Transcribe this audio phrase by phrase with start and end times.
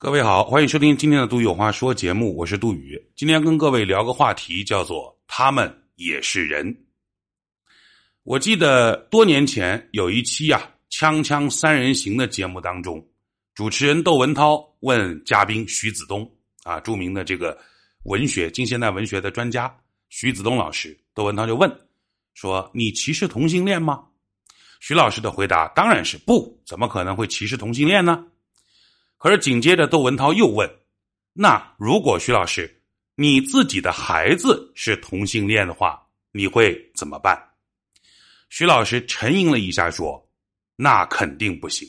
[0.00, 2.96] 各位好，欢迎收听今天的《杜宇有话说》节目，我是杜宇。
[3.16, 6.84] 今天跟各位聊个话题，叫做“他们也是人”。
[8.22, 13.04] 我记得多年前有一期啊《锵锵三人行》的节目当中，
[13.56, 16.30] 主持人窦文涛问嘉宾徐子东
[16.62, 17.58] 啊，著名的这个
[18.04, 19.76] 文学、近现代文学的专家
[20.10, 21.68] 徐子东老师，窦文涛就问
[22.34, 24.04] 说：“你歧视同性恋吗？”
[24.78, 28.24] 徐老师的回答当然是不，怎么可能会歧视同性恋呢？
[29.18, 30.70] 可是紧接着，窦文涛又问
[31.34, 32.82] ：“那如果徐老师
[33.16, 37.36] 你自己的孩子是同性恋的话，你会怎么办？”
[38.48, 40.24] 徐老师沉吟了一下说
[40.76, 41.88] ：“那肯定不行。”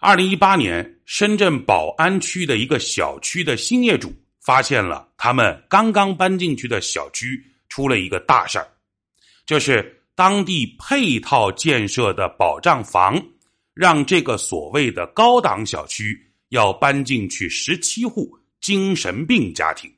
[0.00, 8.68] 二零一八年，深圳宝安区的一个小区的新业主发现了他们刚刚搬进去的小区出了一个大事儿，
[9.46, 13.24] 就是当地配套建设的保障房。
[13.74, 19.92] 让这个所谓的高档小区要搬进去十七户精神病家庭，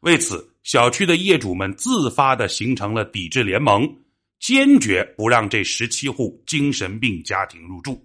[0.00, 3.92] 为此，小区的业主们自发的形成了抵制联盟，
[4.38, 8.00] 坚决不让这十七户精神病家庭入住。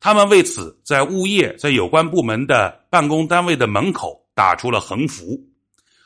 [0.00, 5.40] 他们为此在物业、在有关部门的办公单位的门口打出了横幅，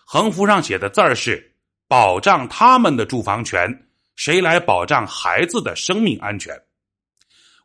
[0.04, 1.54] 横幅上写的字儿是
[1.88, 6.54] “保障他们的住房权，谁来保障孩子的生命安全？”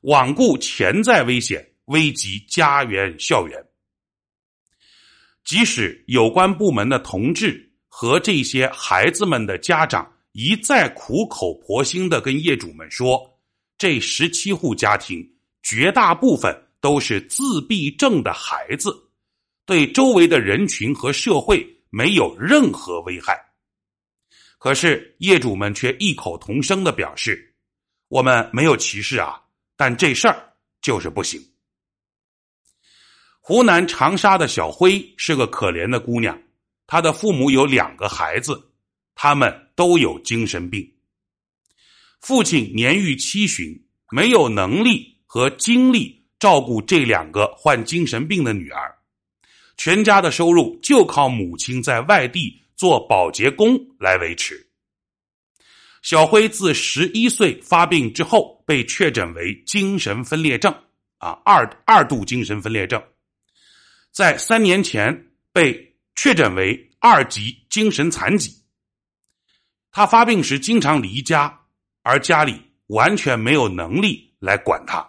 [0.01, 3.63] 罔顾潜在危险，危及家园校园。
[5.43, 13.39] 即使有关部门的同志和这些孩子们的家长一再苦口婆心的跟业主们说，
[13.77, 15.25] 这十七户家庭
[15.63, 18.93] 绝大部分都是自闭症的孩子，
[19.65, 23.41] 对周围的人群和社会没有任何危害。
[24.59, 27.55] 可是业主们却异口同声的表示
[28.09, 29.41] ：“我们没有歧视啊。”
[29.77, 31.41] 但这事儿就是不行。
[33.39, 36.37] 湖南长沙的小辉是个可怜的姑娘，
[36.85, 38.61] 她的父母有两个孩子，
[39.15, 40.85] 他们都有精神病。
[42.19, 43.73] 父亲年逾七旬，
[44.11, 48.93] 没有能力和精力照顾这两个患精神病的女儿，
[49.77, 54.66] 全家的收入就靠母亲在外地做保洁工来维持。
[56.01, 60.73] 小辉自十一岁发病之后，被确诊为精神分裂症，
[61.17, 63.01] 啊，二二度精神分裂症，
[64.11, 68.53] 在三年前被确诊为二级精神残疾。
[69.91, 71.59] 他发病时经常离家，
[72.03, 75.05] 而家里完全没有能力来管他。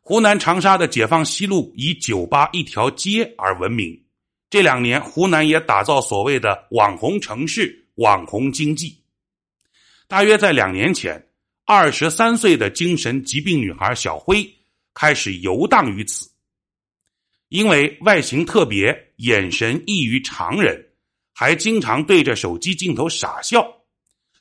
[0.00, 4.00] 湖南长沙的解放西路以酒吧一条街而闻名，
[4.48, 8.99] 这两年湖南也打造所谓的网红城市、网红经济。
[10.10, 11.24] 大约在两年前，
[11.64, 14.44] 二十三岁的精神疾病女孩小辉
[14.92, 16.28] 开始游荡于此。
[17.48, 20.84] 因为外形特别，眼神异于常人，
[21.32, 23.64] 还经常对着手机镜头傻笑，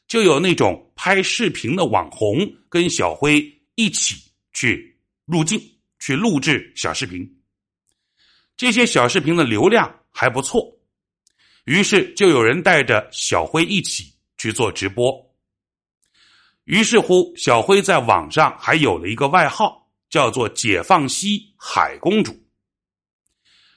[0.07, 3.39] 就有那种拍视频的网红跟小辉
[3.75, 4.15] 一起
[4.53, 5.61] 去入镜
[5.99, 7.31] 去录制小视频。
[8.57, 10.67] 这些小视频的流量还不错，
[11.65, 15.28] 于是就有人带着小辉一起去做直播。
[16.69, 22.31] 于是乎，小辉在网上还有了一个外号，叫做“解放西海公主”。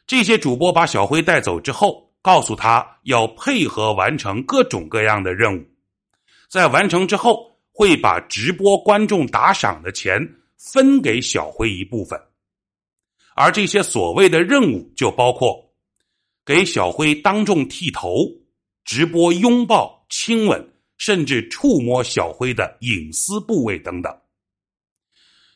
[0.07, 5.65] 这些主播把小辉带走之后，告诉他要配合完成各种各样的任务，
[6.51, 10.21] 在完成之后会把直播观众打赏的钱
[10.59, 12.21] 分给小辉一部分，
[13.35, 15.73] 而这些所谓的任务就包括
[16.45, 18.27] 给小辉当众剃头、
[18.85, 20.72] 直播拥抱、亲吻。
[21.05, 24.17] 甚至触摸小辉的隐私部位等等。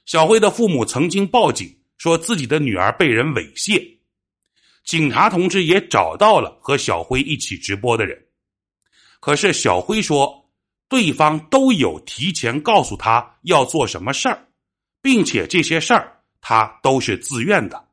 [0.05, 3.81] 小辉的父母曾经报警说自己的女儿被人猥亵，
[4.85, 8.21] 警察同志也找到了和小辉一起直播的人，
[9.21, 10.51] 可是小辉说
[10.89, 14.49] 对方都有提前告诉他要做什么事儿，
[15.01, 17.89] 并且这些事儿他都是自愿的。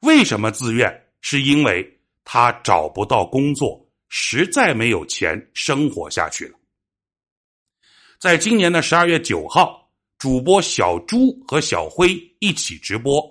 [0.00, 0.92] 为什么自愿？
[1.20, 3.80] 是因为他找不到工作。
[4.14, 6.58] 实在没有钱生活下去了。
[8.20, 13.24] 在今年的十二月九号，主播小朱和小辉一起直播，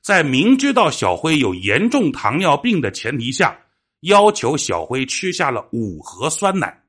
[0.00, 3.58] 在明知道小辉有严重糖尿病的前提下，
[4.02, 6.80] 要求小辉吃下了五盒酸奶，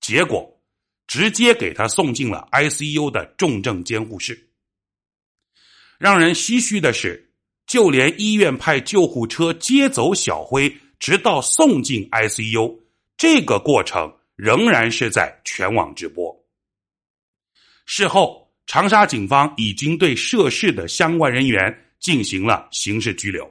[0.00, 0.50] 结果
[1.06, 4.48] 直接给他送进了 ICU 的重症监护室。
[5.98, 7.30] 让人唏嘘的是，
[7.66, 10.74] 就连医院派救护车接走小辉。
[10.98, 12.80] 直到送进 ICU，
[13.16, 16.34] 这个过程仍然是在全网直播。
[17.86, 23.50] 事后，长沙警方已经对涉事的相关人员进行了刑事拘留。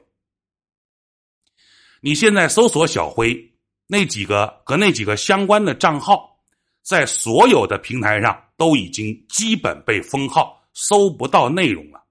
[2.02, 3.54] 你现在搜索小辉
[3.88, 6.40] 那几个和那几个相关的账号，
[6.84, 12.04] 在所有的平台上都已经基本被封号，搜不到内容了。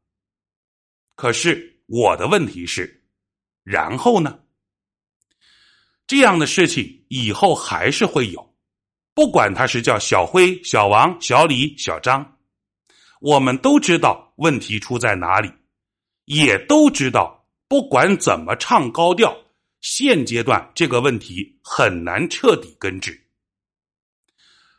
[1.14, 3.04] 可是我的问题是，
[3.62, 4.40] 然后呢？
[6.06, 8.54] 这样的事情以后还是会有，
[9.14, 12.36] 不管他是叫小辉、小王、小李、小张，
[13.20, 15.50] 我们都知道问题出在哪里，
[16.26, 19.36] 也都知道不管怎么唱高调，
[19.80, 23.20] 现阶段这个问题很难彻底根治。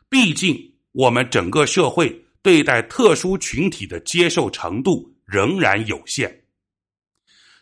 [0.08, 0.56] 毕竟
[0.92, 6.44] 我们整个社会对待特殊群体的接受程度仍然有限。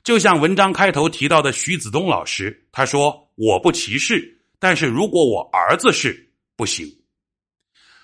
[0.05, 6.87] 就像文章开头提到的徐子东老师，他说：“我不歧视，但是如果我儿子是不行。”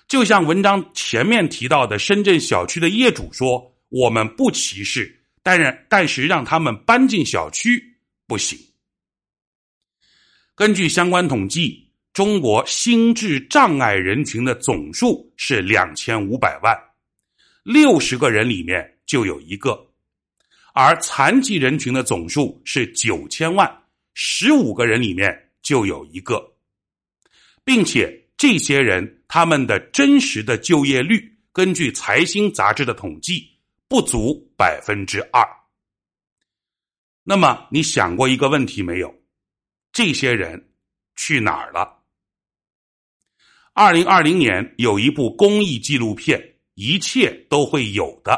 [0.07, 7.97] 就像文章前面提到的深圳小区的业主说：“我们不歧视，但是但是让他们搬进小区
[8.27, 8.57] 不行。”
[10.55, 16.77] 根据相关统计，中国心智障碍人群的总数是两千五百万，
[17.63, 19.89] 六十个人里面就有一个。
[20.73, 23.82] 而残疾人群的总数是九千万，
[24.13, 26.55] 十五个人里面就有一个，
[27.63, 33.47] 并且这些人他们的真实的就业率，根据财新杂志的统计
[33.87, 35.47] 不足百分之二。
[37.23, 39.13] 那么你想过一个问题没有？
[39.91, 40.73] 这些人
[41.15, 42.01] 去哪儿了？
[43.73, 46.39] 二零二零年有一部公益纪录片
[46.75, 48.31] 《一切都会有的》。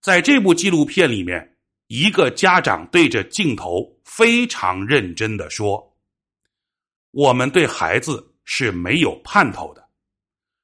[0.00, 1.56] 在这部纪录片里面，
[1.86, 5.96] 一个家长对着镜头非常认真的说
[7.12, 9.88] ：“我们对孩子是没有盼头的。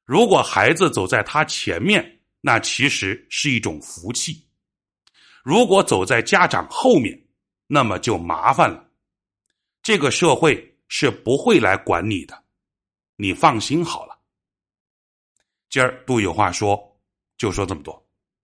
[0.04, 4.34] 如果孩子走在他前面，那其实是一种福气；
[5.44, 7.16] 如果走在家长后面，
[7.68, 8.84] 那么就麻烦了。
[9.80, 12.44] 这个社会是不会来管你的，
[13.14, 14.18] 你放心好了。”
[15.70, 17.00] 今儿杜有话说，
[17.38, 18.05] 就说这么多。